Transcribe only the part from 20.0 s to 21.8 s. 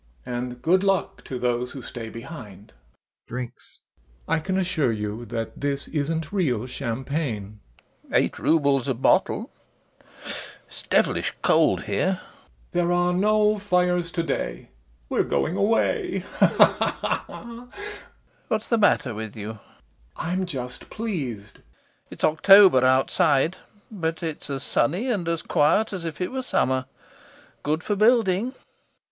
I'm just pleased. LOPAKHIN.